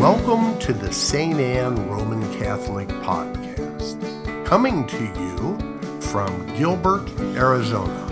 Welcome 0.00 0.58
to 0.60 0.72
the 0.72 0.90
St. 0.90 1.38
Anne 1.38 1.86
Roman 1.86 2.22
Catholic 2.38 2.88
Podcast, 2.88 4.46
coming 4.46 4.86
to 4.86 5.04
you 5.04 6.00
from 6.00 6.46
Gilbert, 6.56 7.06
Arizona. 7.36 8.06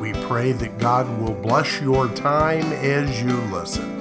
We 0.00 0.14
pray 0.14 0.52
that 0.52 0.78
God 0.78 1.06
will 1.20 1.34
bless 1.34 1.78
your 1.78 2.08
time 2.14 2.72
as 2.72 3.20
you 3.20 3.36
listen. 3.52 4.00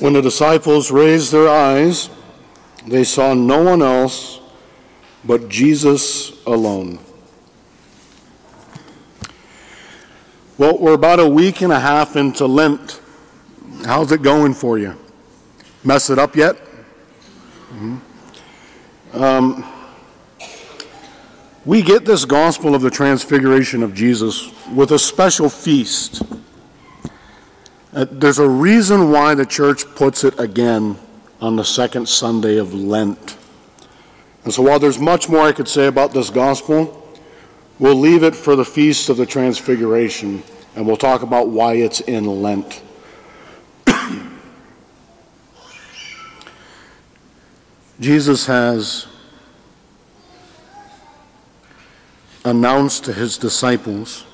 When 0.00 0.14
the 0.14 0.20
disciples 0.20 0.90
raised 0.90 1.30
their 1.30 1.48
eyes, 1.48 2.10
they 2.88 3.04
saw 3.04 3.34
no 3.34 3.62
one 3.62 3.82
else 3.82 4.39
but 5.24 5.48
Jesus 5.48 6.44
alone. 6.46 6.98
Well, 10.58 10.78
we're 10.78 10.94
about 10.94 11.20
a 11.20 11.28
week 11.28 11.62
and 11.62 11.72
a 11.72 11.80
half 11.80 12.16
into 12.16 12.46
Lent. 12.46 13.00
How's 13.84 14.12
it 14.12 14.22
going 14.22 14.54
for 14.54 14.78
you? 14.78 14.94
Mess 15.82 16.10
it 16.10 16.18
up 16.18 16.36
yet? 16.36 16.56
Mm-hmm. 17.72 17.96
Um, 19.14 19.64
we 21.64 21.82
get 21.82 22.04
this 22.04 22.24
gospel 22.24 22.74
of 22.74 22.82
the 22.82 22.90
transfiguration 22.90 23.82
of 23.82 23.94
Jesus 23.94 24.50
with 24.74 24.92
a 24.92 24.98
special 24.98 25.48
feast. 25.48 26.22
Uh, 27.92 28.06
there's 28.10 28.38
a 28.38 28.48
reason 28.48 29.10
why 29.10 29.34
the 29.34 29.46
church 29.46 29.84
puts 29.94 30.24
it 30.24 30.38
again 30.38 30.96
on 31.40 31.56
the 31.56 31.64
second 31.64 32.08
Sunday 32.08 32.56
of 32.56 32.72
Lent. 32.74 33.36
And 34.44 34.54
so, 34.54 34.62
while 34.62 34.78
there's 34.78 34.98
much 34.98 35.28
more 35.28 35.42
I 35.42 35.52
could 35.52 35.68
say 35.68 35.86
about 35.86 36.12
this 36.12 36.30
gospel, 36.30 37.06
we'll 37.78 37.94
leave 37.94 38.22
it 38.22 38.34
for 38.34 38.56
the 38.56 38.64
Feast 38.64 39.10
of 39.10 39.18
the 39.18 39.26
Transfiguration, 39.26 40.42
and 40.74 40.86
we'll 40.86 40.96
talk 40.96 41.22
about 41.22 41.48
why 41.48 41.74
it's 41.74 42.00
in 42.00 42.24
Lent. 42.42 42.82
Jesus 48.00 48.46
has 48.46 49.06
announced 52.44 53.04
to 53.04 53.12
his 53.12 53.36
disciples 53.36 54.24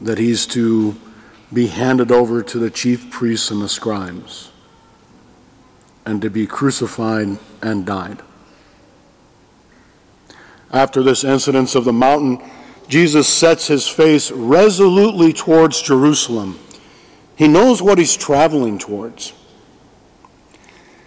that 0.00 0.18
he's 0.18 0.46
to 0.46 0.96
be 1.52 1.68
handed 1.68 2.10
over 2.10 2.42
to 2.42 2.58
the 2.58 2.70
chief 2.70 3.10
priests 3.10 3.50
and 3.50 3.62
the 3.62 3.68
scribes 3.68 4.50
and 6.04 6.22
to 6.22 6.30
be 6.30 6.46
crucified 6.46 7.38
and 7.62 7.86
died. 7.86 8.22
After 10.72 11.02
this 11.02 11.24
incident 11.24 11.74
of 11.74 11.84
the 11.84 11.92
mountain, 11.92 12.40
Jesus 12.88 13.28
sets 13.28 13.66
his 13.66 13.88
face 13.88 14.30
resolutely 14.30 15.32
towards 15.32 15.82
Jerusalem. 15.82 16.58
He 17.36 17.48
knows 17.48 17.80
what 17.80 17.98
he's 17.98 18.16
traveling 18.16 18.78
towards. 18.78 19.32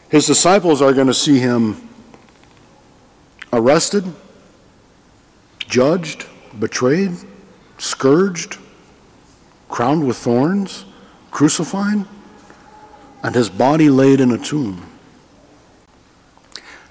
His 0.09 0.25
disciples 0.25 0.81
are 0.81 0.93
going 0.93 1.07
to 1.07 1.13
see 1.13 1.39
him 1.39 1.89
arrested, 3.51 4.03
judged, 5.67 6.25
betrayed, 6.59 7.11
scourged, 7.77 8.57
crowned 9.69 10.05
with 10.05 10.17
thorns, 10.17 10.85
crucified, 11.31 12.05
and 13.23 13.35
his 13.35 13.49
body 13.49 13.89
laid 13.89 14.19
in 14.19 14.31
a 14.31 14.37
tomb. 14.37 14.92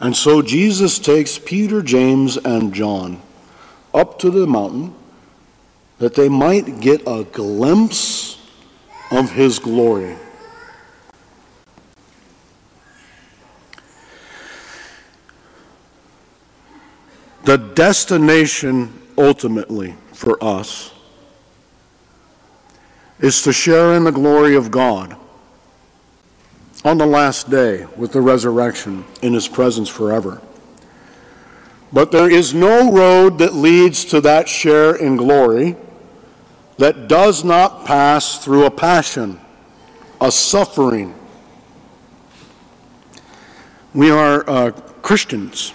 And 0.02 0.16
so 0.16 0.42
Jesus 0.42 0.98
takes 0.98 1.38
Peter, 1.38 1.80
James, 1.80 2.36
and 2.36 2.74
John 2.74 3.22
up 3.94 4.18
to 4.18 4.30
the 4.30 4.48
mountain 4.48 4.96
that 5.98 6.16
they 6.16 6.28
might 6.28 6.80
get 6.80 7.02
a 7.06 7.22
glimpse 7.22 8.36
of 9.12 9.30
his 9.30 9.60
glory. 9.60 10.16
The 17.44 17.56
destination 17.56 19.00
ultimately 19.16 19.94
for 20.12 20.42
us 20.42 20.92
is 23.20 23.40
to 23.42 23.52
share 23.52 23.94
in 23.94 24.02
the 24.02 24.10
glory 24.10 24.56
of 24.56 24.72
God 24.72 25.16
on 26.84 26.98
the 26.98 27.06
last 27.06 27.48
day 27.48 27.86
with 27.96 28.12
the 28.12 28.20
resurrection 28.20 29.04
in 29.22 29.34
his 29.34 29.46
presence 29.46 29.88
forever. 29.88 30.42
But 31.92 32.10
there 32.10 32.30
is 32.30 32.54
no 32.54 32.90
road 32.90 33.38
that 33.38 33.54
leads 33.54 34.04
to 34.06 34.20
that 34.22 34.48
share 34.48 34.94
in 34.96 35.16
glory 35.16 35.76
that 36.78 37.06
does 37.06 37.44
not 37.44 37.84
pass 37.84 38.42
through 38.42 38.64
a 38.64 38.70
passion, 38.70 39.38
a 40.20 40.32
suffering. 40.32 41.14
We 43.94 44.10
are 44.10 44.48
uh, 44.48 44.70
Christians, 45.02 45.72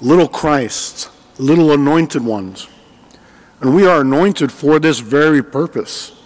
little 0.00 0.28
Christs, 0.28 1.10
little 1.38 1.72
anointed 1.72 2.24
ones. 2.24 2.68
And 3.60 3.74
we 3.74 3.86
are 3.86 4.00
anointed 4.00 4.50
for 4.50 4.78
this 4.78 5.00
very 5.00 5.42
purpose 5.42 6.21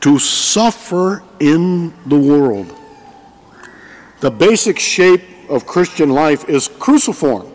to 0.00 0.18
suffer 0.18 1.22
in 1.40 1.92
the 2.06 2.18
world. 2.18 2.74
The 4.20 4.30
basic 4.30 4.78
shape 4.78 5.22
of 5.48 5.66
Christian 5.66 6.10
life 6.10 6.48
is 6.48 6.68
cruciform 6.68 7.52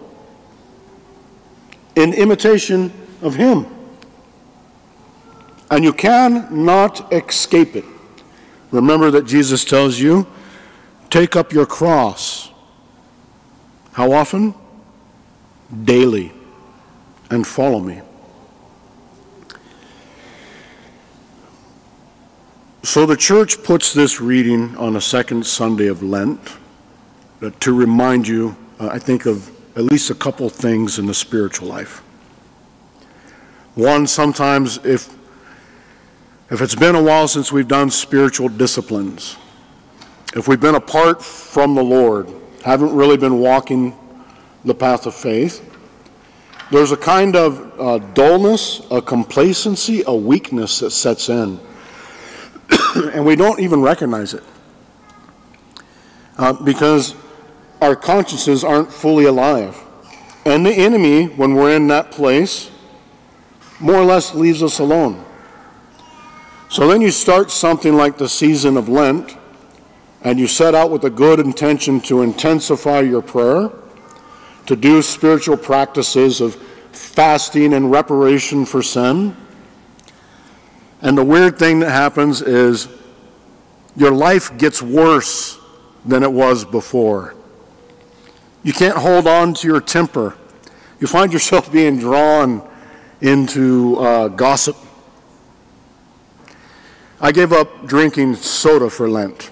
in 1.96 2.14
imitation 2.14 2.92
of 3.22 3.36
Him. 3.36 3.66
And 5.70 5.84
you 5.84 5.94
cannot 5.94 7.12
escape 7.12 7.76
it. 7.76 7.86
Remember 8.72 9.12
that 9.12 9.26
Jesus 9.26 9.64
tells 9.64 10.00
you, 10.00 10.28
take 11.10 11.36
up 11.36 11.54
your 11.54 11.66
cross. 11.66 12.52
How 13.94 14.12
often? 14.12 14.56
Daily. 15.84 16.32
And 17.30 17.46
follow 17.46 17.80
me. 17.80 18.02
So 22.86 23.06
the 23.06 23.16
church 23.16 23.64
puts 23.64 23.94
this 23.94 24.20
reading 24.20 24.76
on 24.76 24.98
a 24.98 25.02
second 25.02 25.46
Sunday 25.46 25.88
of 25.88 26.04
Lent 26.04 26.58
uh, 27.42 27.50
to 27.62 27.74
remind 27.74 28.28
you, 28.28 28.58
uh, 28.78 28.90
I 28.92 29.00
think, 29.00 29.26
of 29.26 29.50
at 29.78 29.86
least 29.86 30.10
a 30.10 30.14
couple 30.14 30.50
things 30.50 31.00
in 31.00 31.06
the 31.06 31.14
spiritual 31.14 31.70
life. 31.70 32.00
One, 33.76 34.06
sometimes 34.06 34.80
if 34.84 35.16
if 36.52 36.62
it's 36.62 36.76
been 36.76 36.96
a 36.96 37.02
while 37.02 37.30
since 37.30 37.54
we've 37.54 37.70
done 37.70 37.90
spiritual 37.90 38.50
disciplines, 38.50 39.38
if 40.36 40.50
we've 40.50 40.60
been 40.60 40.76
apart 40.76 41.24
from 41.24 41.76
the 41.76 41.84
Lord, 41.84 42.30
haven't 42.66 42.94
really 42.94 43.16
been 43.16 43.40
walking 43.40 43.98
the 44.66 44.76
path 44.76 45.06
of 45.06 45.16
faith, 45.16 45.64
there's 46.70 46.92
a 46.92 46.98
kind 46.98 47.38
of 47.38 47.80
uh, 47.80 48.00
dullness, 48.14 48.86
a 48.92 49.02
complacency, 49.02 50.04
a 50.06 50.14
weakness 50.14 50.80
that 50.80 50.92
sets 50.92 51.30
in 51.30 51.62
and 53.14 53.26
we 53.26 53.36
don't 53.36 53.60
even 53.60 53.82
recognize 53.82 54.34
it 54.34 54.44
uh, 56.38 56.54
because 56.54 57.16
our 57.82 57.96
consciences 57.96 58.64
aren't 58.64 58.92
fully 58.92 59.26
alive. 59.26 59.80
And 60.46 60.66
the 60.66 60.74
enemy, 60.74 61.26
when 61.26 61.56
we're 61.56 61.76
in 61.76 61.88
that 61.88 62.12
place, 62.12 62.70
more 63.80 63.96
or 63.96 64.06
less 64.06 64.34
leaves 64.34 64.62
us 64.62 64.80
alone. 64.80 65.24
So 66.70 66.88
then 66.88 67.02
you 67.02 67.12
start 67.12 67.52
something 67.52 67.96
like 67.96 68.18
the 68.18 68.30
season 68.30 68.78
of 68.78 68.90
Lent, 68.90 69.38
and 70.22 70.40
you 70.40 70.48
set 70.48 70.74
out 70.74 70.90
with 70.90 71.04
a 71.04 71.10
good 71.10 71.40
intention 71.40 72.00
to 72.02 72.22
intensify 72.22 73.02
your 73.02 73.22
prayer, 73.22 73.70
to 74.66 74.76
do 74.76 75.02
spiritual 75.02 75.58
practices 75.58 76.42
of 76.42 76.56
fasting 76.92 77.74
and 77.74 77.92
reparation 77.92 78.66
for 78.66 78.82
sin 78.82 79.36
and 81.04 81.18
the 81.18 81.24
weird 81.24 81.60
thing 81.60 81.80
that 81.80 81.92
happens 81.92 82.42
is 82.42 82.88
your 83.98 84.12
life 84.12 84.58
gets 84.58 84.82
worse 84.82 85.60
than 86.06 86.24
it 86.24 86.32
was 86.32 86.64
before. 86.64 87.36
You 88.64 88.72
can't 88.72 88.98
hold 88.98 89.28
on 89.28 89.54
to 89.56 89.68
your 89.68 89.82
temper. 89.82 90.38
You 91.02 91.08
find 91.08 91.34
yourself 91.34 91.70
being 91.72 92.00
drawn 92.00 92.66
into 93.20 93.98
uh, 93.98 94.30
gossip. 94.30 94.78
I 97.20 97.34
gave 97.34 97.52
up 97.52 97.86
drinking 97.86 98.36
soda 98.36 98.90
for 98.90 99.10
Lent. 99.10 99.52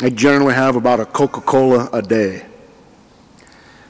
I 0.00 0.08
generally 0.08 0.54
have 0.54 0.74
about 0.74 1.00
a 1.00 1.04
Coca 1.04 1.42
Cola 1.42 1.90
a 1.92 2.00
day. 2.00 2.46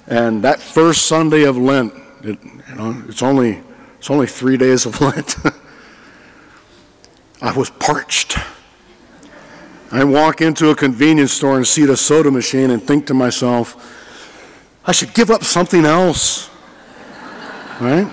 And 0.08 0.42
that 0.42 0.60
first 0.60 1.06
Sunday 1.06 1.44
of 1.44 1.56
Lent, 1.56 1.94
it, 2.22 2.38
you 2.42 2.74
know, 2.74 3.04
it's 3.08 3.22
only, 3.22 3.62
it's 3.98 4.10
only 4.10 4.26
three 4.26 4.56
days 4.56 4.84
of 4.84 5.00
Lent. 5.00 5.36
I 7.44 7.52
was 7.52 7.68
parched. 7.68 8.38
I 9.92 10.02
walk 10.02 10.40
into 10.40 10.70
a 10.70 10.74
convenience 10.74 11.30
store 11.30 11.58
and 11.58 11.66
see 11.66 11.84
the 11.84 11.94
soda 11.94 12.30
machine 12.30 12.70
and 12.70 12.82
think 12.82 13.06
to 13.08 13.14
myself, 13.14 13.76
I 14.86 14.92
should 14.92 15.12
give 15.12 15.30
up 15.30 15.44
something 15.44 15.84
else. 15.84 16.48
Right? 17.78 18.10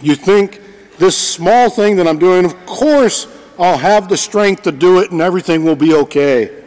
You 0.00 0.14
think 0.14 0.60
this 0.98 1.18
small 1.18 1.68
thing 1.68 1.96
that 1.96 2.06
I'm 2.06 2.20
doing, 2.20 2.44
of 2.44 2.64
course, 2.64 3.26
I'll 3.58 3.78
have 3.78 4.08
the 4.08 4.16
strength 4.16 4.62
to 4.62 4.72
do 4.72 5.00
it 5.00 5.10
and 5.10 5.20
everything 5.20 5.64
will 5.64 5.74
be 5.74 5.92
okay. 5.92 6.62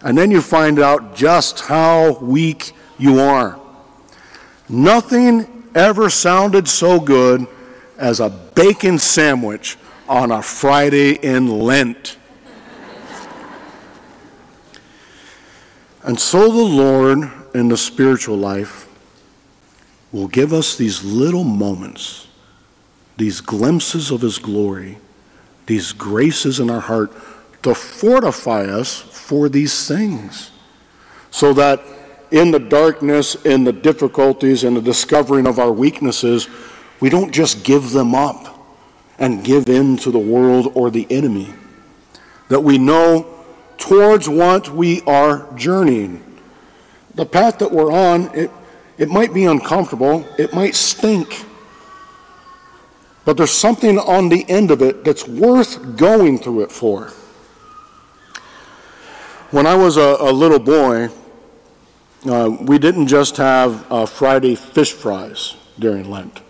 And 0.00 0.16
then 0.16 0.30
you 0.30 0.40
find 0.40 0.78
out 0.78 1.14
just 1.14 1.60
how 1.60 2.18
weak 2.18 2.72
you 2.96 3.20
are. 3.20 3.60
Nothing 4.70 5.64
ever 5.74 6.08
sounded 6.08 6.66
so 6.66 6.98
good 6.98 7.46
as 7.98 8.20
a 8.20 8.30
bacon 8.30 8.98
sandwich 8.98 9.76
on 10.08 10.30
a 10.30 10.42
Friday 10.42 11.12
in 11.12 11.46
Lent. 11.60 12.16
and 16.04 16.18
so 16.18 16.50
the 16.50 16.62
Lord 16.62 17.30
in 17.54 17.68
the 17.68 17.76
spiritual 17.76 18.36
life 18.36 18.88
will 20.10 20.28
give 20.28 20.52
us 20.52 20.76
these 20.76 21.04
little 21.04 21.44
moments, 21.44 22.28
these 23.16 23.40
glimpses 23.40 24.10
of 24.10 24.20
His 24.20 24.38
glory, 24.38 24.98
these 25.66 25.92
graces 25.92 26.60
in 26.60 26.70
our 26.70 26.80
heart 26.80 27.12
to 27.62 27.74
fortify 27.74 28.64
us 28.64 29.00
for 29.00 29.48
these 29.48 29.86
things. 29.86 30.50
So 31.30 31.52
that 31.54 31.80
in 32.30 32.50
the 32.50 32.58
darkness, 32.58 33.34
in 33.44 33.64
the 33.64 33.72
difficulties, 33.72 34.64
in 34.64 34.74
the 34.74 34.82
discovering 34.82 35.46
of 35.46 35.58
our 35.58 35.72
weaknesses, 35.72 36.48
we 37.00 37.08
don't 37.08 37.32
just 37.32 37.62
give 37.64 37.90
them 37.90 38.14
up 38.14 38.51
and 39.22 39.44
give 39.44 39.68
in 39.68 39.96
to 39.96 40.10
the 40.10 40.18
world 40.18 40.72
or 40.74 40.90
the 40.90 41.06
enemy. 41.08 41.54
That 42.48 42.60
we 42.60 42.76
know 42.76 43.44
towards 43.78 44.28
what 44.28 44.68
we 44.70 45.00
are 45.02 45.48
journeying. 45.54 46.40
The 47.14 47.24
path 47.24 47.58
that 47.60 47.70
we're 47.70 47.92
on, 47.92 48.34
it, 48.34 48.50
it 48.98 49.08
might 49.08 49.32
be 49.32 49.44
uncomfortable, 49.44 50.26
it 50.38 50.52
might 50.52 50.74
stink. 50.74 51.46
But 53.24 53.36
there's 53.36 53.52
something 53.52 53.96
on 53.96 54.28
the 54.28 54.44
end 54.50 54.72
of 54.72 54.82
it 54.82 55.04
that's 55.04 55.26
worth 55.28 55.96
going 55.96 56.38
through 56.40 56.62
it 56.62 56.72
for. 56.72 57.12
When 59.52 59.66
I 59.68 59.76
was 59.76 59.98
a, 59.98 60.16
a 60.18 60.32
little 60.32 60.58
boy, 60.58 61.10
uh, 62.26 62.56
we 62.60 62.80
didn't 62.80 63.06
just 63.06 63.36
have 63.36 63.86
uh, 63.92 64.04
Friday 64.06 64.56
fish 64.56 64.92
fries 64.92 65.54
during 65.78 66.10
Lent. 66.10 66.40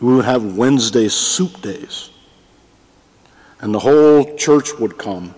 We 0.00 0.14
would 0.14 0.24
have 0.24 0.56
Wednesday 0.56 1.08
soup 1.08 1.62
days. 1.62 2.10
And 3.60 3.74
the 3.74 3.78
whole 3.78 4.36
church 4.36 4.74
would 4.78 4.98
come, 4.98 5.34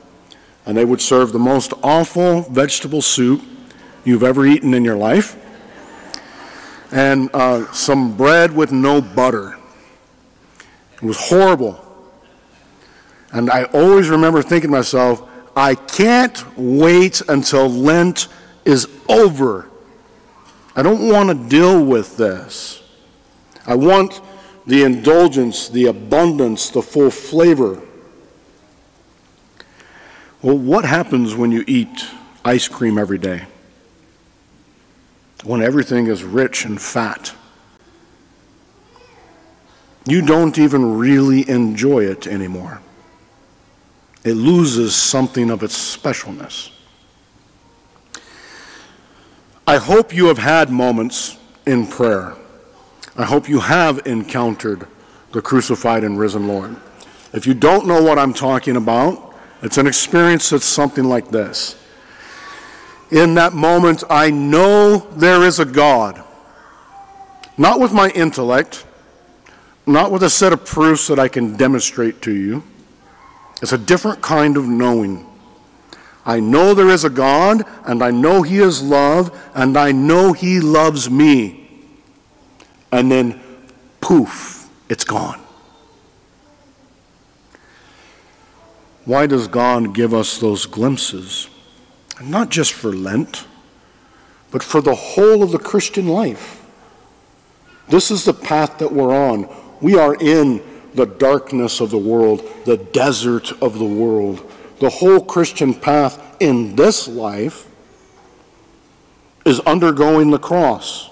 and 0.66 0.76
they 0.76 0.84
would 0.84 1.00
serve 1.00 1.32
the 1.32 1.38
most 1.38 1.72
awful 1.82 2.43
vegetable 2.43 3.00
soup 3.00 3.43
you've 4.05 4.25
ever 4.25 4.44
eaten 4.46 4.75
in 4.75 4.84
your 4.84 4.96
life, 4.96 5.37
and 6.90 7.31
uh, 7.32 7.70
some 7.72 8.16
bread 8.16 8.55
with 8.55 8.72
no 8.72 9.00
butter. 9.00 9.56
It 10.94 11.02
was 11.02 11.28
horrible. 11.28 11.84
And 13.32 13.50
I 13.50 13.64
always 13.64 14.08
remember 14.08 14.43
thinking 14.43 14.70
to 14.70 14.76
myself, 14.76 15.28
I 15.55 15.75
can't 15.75 16.44
wait 16.56 17.20
until 17.28 17.69
Lent 17.69 18.26
is 18.64 18.88
over. 19.08 19.69
I 20.75 20.82
don't 20.82 21.08
want 21.08 21.28
to 21.28 21.49
deal 21.49 21.84
with 21.84 22.16
this. 22.16 22.82
I 23.66 23.75
want 23.75 24.20
the 24.69 24.85
indulgence, 24.85 25.69
the 25.69 25.87
abundance, 25.87 26.70
the 26.70 26.82
full 26.82 27.11
flavor. 27.11 27.82
Well, 30.41 30.56
what 30.56 30.85
happens 30.85 31.35
when 31.35 31.50
you 31.50 31.65
eat 31.67 32.06
ice 32.44 32.69
cream 32.69 32.97
every 32.97 33.19
day? 33.19 33.47
When 35.43 35.61
everything 35.61 36.06
is 36.06 36.23
rich 36.23 36.65
and 36.65 36.81
fat? 36.81 37.35
You 40.06 40.23
don't 40.23 40.56
even 40.56 40.97
really 40.97 41.49
enjoy 41.50 42.05
it 42.05 42.29
anymore 42.29 42.81
it 44.25 44.35
loses 44.35 44.94
something 44.94 45.50
of 45.50 45.62
its 45.62 45.97
specialness. 45.97 46.70
I 49.67 49.76
hope 49.76 50.15
you 50.15 50.26
have 50.26 50.38
had 50.38 50.70
moments 50.70 51.38
in 51.67 51.87
prayer. 51.87 52.35
I 53.19 53.25
hope 53.25 53.49
you 53.49 53.61
have 53.61 54.06
encountered 54.06 54.87
the 55.32 55.43
crucified 55.43 56.05
and 56.05 56.19
risen 56.19 56.49
Lord. 56.49 56.76
If 57.35 57.47
you 57.47 57.53
don't 57.53 57.87
know 57.87 58.03
what 58.03 58.19
I'm 58.19 58.32
talking 58.32 58.76
about, 58.76 59.35
it's 59.61 59.76
an 59.76 59.87
experience 59.87 60.49
that's 60.49 60.65
something 60.65 61.05
like 61.05 61.29
this. 61.29 61.76
In 63.11 63.35
that 63.35 63.53
moment, 63.53 64.05
I 64.09 64.31
know 64.31 64.99
there 65.17 65.43
is 65.43 65.59
a 65.59 65.67
God. 65.67 66.25
Not 67.59 67.81
with 67.81 67.93
my 67.93 68.09
intellect, 68.11 68.87
not 69.87 70.11
with 70.11 70.23
a 70.23 70.31
set 70.31 70.55
of 70.55 70.65
proofs 70.65 71.09
that 71.09 71.19
I 71.19 71.29
can 71.29 71.56
demonstrate 71.56 72.23
to 72.23 72.32
you 72.32 72.62
it's 73.61 73.73
a 73.73 73.79
different 73.79 74.23
kind 74.23 74.56
of 74.56 74.67
knowing. 74.67 75.26
I 76.25 76.41
know 76.41 76.75
there 76.75 76.91
is 76.91 77.05
a 77.05 77.11
God, 77.11 77.65
and 77.85 78.03
I 78.03 78.11
know 78.11 78.43
He 78.43 78.59
is 78.59 78.82
love, 78.82 79.37
and 79.55 79.76
I 79.76 79.93
know 79.93 80.32
He 80.32 80.61
loves 80.61 81.11
me. 81.11 81.68
And 82.90 83.11
then, 83.11 83.40
poof, 84.00 84.69
it's 84.88 85.05
gone. 85.05 85.40
Why 89.05 89.26
does 89.26 89.49
God 89.49 89.94
give 89.94 90.12
us 90.12 90.38
those 90.38 90.67
glimpses? 90.67 91.49
Not 92.23 92.50
just 92.50 92.73
for 92.73 92.93
Lent, 92.93 93.46
but 94.50 94.62
for 94.62 94.81
the 94.81 94.94
whole 94.94 95.43
of 95.43 95.50
the 95.50 95.58
Christian 95.58 96.08
life. 96.08 96.64
This 97.88 98.11
is 98.11 98.25
the 98.25 98.35
path 98.35 98.79
that 98.79 98.93
we're 98.93 99.14
on. 99.14 99.49
We 99.81 99.99
are 99.99 100.14
in 100.14 100.62
the 100.94 101.06
darkness 101.06 101.81
of 101.81 101.91
the 101.91 101.99
world, 101.99 102.46
the 102.64 102.76
desert 102.76 103.52
of 103.62 103.79
the 103.79 103.84
world. 103.84 104.50
The 104.81 104.91
whole 104.91 105.20
Christian 105.20 105.75
path 105.75 106.37
in 106.41 106.76
this 106.76 107.08
life 107.08 107.67
is 109.46 109.61
undergoing 109.61 110.31
the 110.31 110.38
cross. 110.38 111.08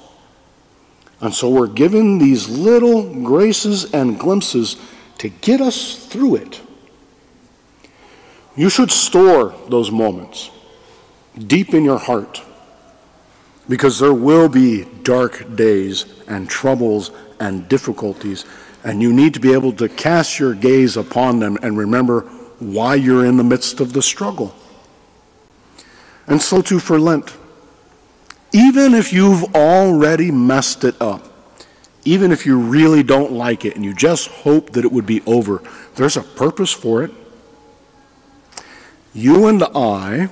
And 1.20 1.34
so 1.34 1.48
we're 1.48 1.66
given 1.66 2.18
these 2.18 2.48
little 2.48 3.22
graces 3.22 3.92
and 3.92 4.18
glimpses 4.18 4.76
to 5.18 5.28
get 5.28 5.60
us 5.60 6.06
through 6.06 6.36
it. 6.36 6.60
You 8.54 8.68
should 8.68 8.90
store 8.90 9.54
those 9.68 9.90
moments 9.90 10.50
deep 11.38 11.74
in 11.74 11.84
your 11.84 11.98
heart 11.98 12.42
because 13.68 13.98
there 13.98 14.14
will 14.14 14.48
be 14.48 14.84
dark 15.02 15.56
days 15.56 16.06
and 16.26 16.48
troubles 16.48 17.10
and 17.40 17.68
difficulties 17.68 18.44
and 18.86 19.02
you 19.02 19.12
need 19.12 19.34
to 19.34 19.40
be 19.40 19.52
able 19.52 19.72
to 19.72 19.88
cast 19.88 20.38
your 20.38 20.54
gaze 20.54 20.96
upon 20.96 21.40
them 21.40 21.58
and 21.60 21.76
remember 21.76 22.20
why 22.60 22.94
you're 22.94 23.26
in 23.26 23.36
the 23.36 23.44
midst 23.44 23.80
of 23.80 23.92
the 23.92 24.00
struggle. 24.00 24.54
And 26.26 26.40
so 26.40 26.62
too 26.62 26.78
for 26.78 26.98
Lent. 26.98 27.36
Even 28.56 28.94
if 28.94 29.12
you've 29.12 29.54
already 29.54 30.30
messed 30.30 30.84
it 30.84 30.94
up, 31.00 31.24
even 32.04 32.32
if 32.32 32.46
you 32.46 32.58
really 32.58 33.02
don't 33.02 33.32
like 33.32 33.64
it 33.64 33.74
and 33.76 33.84
you 33.84 33.92
just 33.92 34.28
hope 34.28 34.70
that 34.70 34.84
it 34.84 34.92
would 34.92 35.06
be 35.06 35.20
over, 35.26 35.62
there's 35.96 36.16
a 36.16 36.22
purpose 36.22 36.72
for 36.72 37.02
it. 37.02 37.10
You 39.12 39.46
and 39.46 39.62
I 39.74 40.30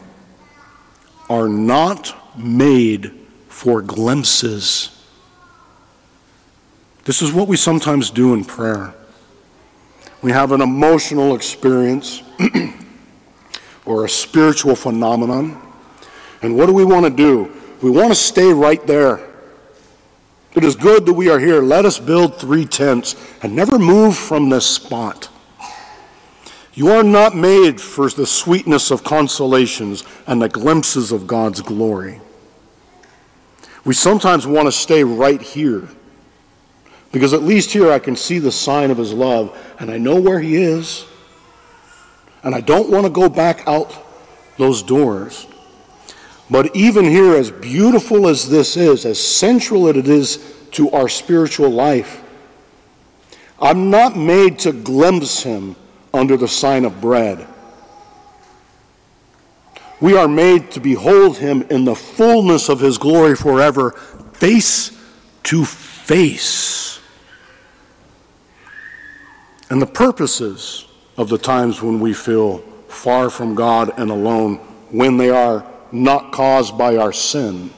are 1.29 1.49
not 1.49 2.39
made 2.39 3.13
for 3.49 3.83
glimpses 3.83 4.95
this 7.05 7.21
is 7.21 7.33
what 7.33 7.49
we 7.49 7.57
sometimes 7.57 8.11
do 8.11 8.33
in 8.33 8.45
prayer. 8.45 8.95
We 10.23 10.33
have 10.33 10.53
an 10.53 10.63
emotional 10.63 11.35
experience 11.35 12.23
or 13.85 14.07
a 14.07 14.09
spiritual 14.09 14.75
phenomenon. 14.75 15.61
And 16.41 16.57
what 16.57 16.67
do 16.67 16.73
we 16.73 16.85
want 16.85 17.05
to 17.05 17.11
do? 17.11 17.53
We 17.83 17.91
want 17.91 18.11
to 18.11 18.15
stay 18.15 18.53
right 18.53 18.85
there. 18.87 19.27
It 20.55 20.65
is 20.65 20.77
good 20.77 21.05
that 21.07 21.13
we 21.13 21.29
are 21.29 21.41
here. 21.41 21.61
Let 21.61 21.85
us 21.85 21.99
build 21.99 22.37
three 22.37 22.65
tents 22.65 23.17
and 23.43 23.57
never 23.57 23.79
move 23.79 24.17
from 24.17 24.49
this 24.49 24.67
spot. 24.67 25.29
You 26.75 26.91
are 26.91 27.03
not 27.03 27.37
made 27.37 27.81
for 27.81 28.09
the 28.09 28.27
sweetness 28.27 28.91
of 28.91 29.05
consolations 29.05 30.05
and 30.27 30.41
the 30.41 30.49
glimpses 30.49 31.13
of 31.13 31.27
God's 31.27 31.61
glory. 31.61 32.21
We 33.85 33.95
sometimes 33.95 34.47
want 34.47 34.67
to 34.67 34.73
stay 34.73 35.05
right 35.05 35.41
here 35.41 35.89
because 37.13 37.33
at 37.33 37.43
least 37.43 37.71
here 37.71 37.93
I 37.93 37.99
can 37.99 38.17
see 38.17 38.39
the 38.39 38.51
sign 38.51 38.91
of 38.91 38.99
his 38.99 39.13
love 39.13 39.57
and 39.79 39.91
I 39.91 39.99
know 39.99 40.21
where 40.21 40.41
he 40.41 40.57
is. 40.57 41.07
And 42.43 42.55
I 42.55 42.61
don't 42.61 42.91
want 42.91 43.05
to 43.07 43.11
go 43.11 43.29
back 43.29 43.67
out 43.67 43.97
those 44.59 44.83
doors. 44.83 45.47
But 46.55 46.77
even 46.77 47.05
here, 47.05 47.35
as 47.35 47.51
beautiful 47.51 48.29
as 48.29 48.49
this 48.49 48.77
is, 48.77 49.05
as 49.05 49.19
central 49.19 49.89
it 49.89 49.97
is 50.07 50.55
to 50.71 50.89
our 50.93 51.09
spiritual 51.09 51.69
life, 51.69 52.23
I'm 53.61 53.91
not 53.91 54.17
made 54.17 54.61
to 54.61 54.71
glimpse 54.71 55.43
him 55.43 55.75
under 56.13 56.37
the 56.37 56.47
sign 56.47 56.85
of 56.85 57.01
bread. 57.01 57.49
We 60.01 60.17
are 60.17 60.29
made 60.29 60.71
to 60.71 60.81
behold 60.81 61.39
him 61.39 61.63
in 61.71 61.87
the 61.87 61.97
fullness 61.97 62.69
of 62.69 62.79
his 62.79 62.99
glory 62.99 63.35
forever, 63.35 63.91
face 64.35 64.97
to 65.43 65.65
face. 65.65 67.01
And 69.71 69.83
the 69.83 69.87
purposes 69.87 70.87
of 71.17 71.31
the 71.31 71.39
times 71.39 71.83
when 71.83 71.99
we 71.99 72.15
feel 72.15 72.59
far 72.87 73.29
from 73.29 73.57
God 73.57 73.93
and 73.97 74.09
alone, 74.09 74.59
when 74.93 75.17
they 75.17 75.31
are 75.31 75.69
not 75.95 76.33
caused 76.33 76.77
by 76.77 76.97
our 76.97 77.13
sin, 77.13 77.71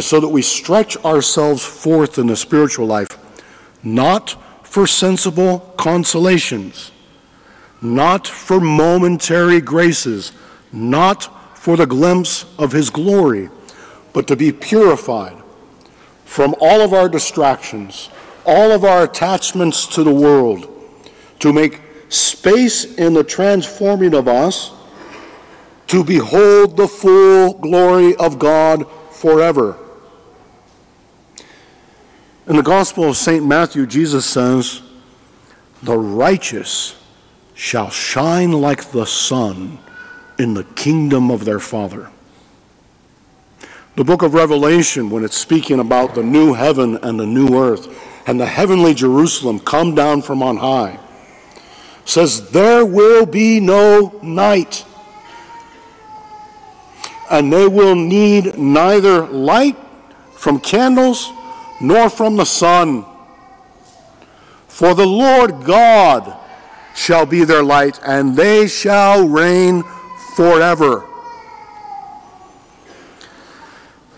so 0.00 0.18
that 0.18 0.28
we 0.28 0.42
stretch 0.42 0.96
ourselves 1.04 1.64
forth 1.64 2.18
in 2.18 2.26
the 2.26 2.36
spiritual 2.36 2.86
life, 2.86 3.16
not 3.84 4.36
for 4.64 4.86
sensible 4.86 5.60
consolations, 5.76 6.90
not 7.80 8.26
for 8.26 8.58
momentary 8.58 9.60
graces, 9.60 10.32
not 10.72 11.28
for 11.56 11.76
the 11.76 11.86
glimpse 11.86 12.44
of 12.58 12.72
His 12.72 12.90
glory, 12.90 13.48
but 14.12 14.26
to 14.26 14.34
be 14.34 14.50
purified 14.50 15.36
from 16.24 16.56
all 16.60 16.80
of 16.80 16.92
our 16.92 17.08
distractions, 17.08 18.10
all 18.44 18.72
of 18.72 18.84
our 18.84 19.04
attachments 19.04 19.86
to 19.86 20.02
the 20.02 20.12
world, 20.12 20.68
to 21.38 21.52
make 21.52 21.80
space 22.08 22.96
in 22.96 23.14
the 23.14 23.22
transforming 23.22 24.14
of 24.14 24.26
us 24.26 24.72
to 25.92 26.02
behold 26.02 26.78
the 26.78 26.88
full 26.88 27.52
glory 27.52 28.16
of 28.16 28.38
God 28.38 28.90
forever. 29.10 29.76
In 32.46 32.56
the 32.56 32.62
Gospel 32.62 33.10
of 33.10 33.16
St. 33.18 33.44
Matthew, 33.44 33.84
Jesus 33.84 34.24
says, 34.24 34.80
The 35.82 35.98
righteous 35.98 36.96
shall 37.52 37.90
shine 37.90 38.52
like 38.52 38.92
the 38.92 39.04
sun 39.04 39.80
in 40.38 40.54
the 40.54 40.64
kingdom 40.64 41.30
of 41.30 41.44
their 41.44 41.60
Father. 41.60 42.10
The 43.94 44.04
book 44.04 44.22
of 44.22 44.32
Revelation, 44.32 45.10
when 45.10 45.24
it's 45.24 45.36
speaking 45.36 45.78
about 45.78 46.14
the 46.14 46.22
new 46.22 46.54
heaven 46.54 46.96
and 47.02 47.20
the 47.20 47.26
new 47.26 47.62
earth 47.62 48.26
and 48.26 48.40
the 48.40 48.46
heavenly 48.46 48.94
Jerusalem 48.94 49.60
come 49.60 49.94
down 49.94 50.22
from 50.22 50.42
on 50.42 50.56
high, 50.56 50.98
says, 52.06 52.48
There 52.48 52.82
will 52.86 53.26
be 53.26 53.60
no 53.60 54.18
night, 54.22 54.86
and 57.32 57.50
they 57.50 57.66
will 57.66 57.94
need 57.94 58.58
neither 58.58 59.26
light 59.26 59.76
from 60.34 60.60
candles 60.60 61.32
nor 61.80 62.10
from 62.10 62.36
the 62.36 62.44
sun. 62.44 63.06
For 64.68 64.94
the 64.94 65.06
Lord 65.06 65.64
God 65.64 66.38
shall 66.94 67.24
be 67.24 67.44
their 67.44 67.62
light, 67.62 67.98
and 68.04 68.36
they 68.36 68.68
shall 68.68 69.26
reign 69.26 69.82
forever. 70.36 71.06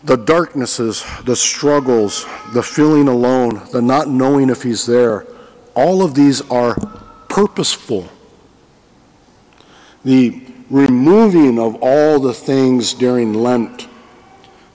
The 0.02 0.16
darknesses, 0.16 1.04
the 1.24 1.36
struggles, 1.36 2.26
the 2.52 2.64
feeling 2.64 3.06
alone, 3.06 3.62
the 3.70 3.80
not 3.80 4.08
knowing 4.08 4.50
if 4.50 4.64
He's 4.64 4.86
there, 4.86 5.24
all 5.76 6.02
of 6.02 6.14
these 6.14 6.40
are 6.50 6.74
purposeful. 7.28 8.08
The 10.04 10.43
removing 10.70 11.58
of 11.58 11.76
all 11.80 12.18
the 12.18 12.34
things 12.34 12.94
during 12.94 13.34
Lent, 13.34 13.88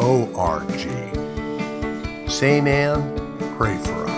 www.stanneaz.org. 0.01 2.29
St. 2.29 2.67
Anne, 2.67 3.55
pray 3.57 3.77
for 3.77 4.05
us. 4.05 4.10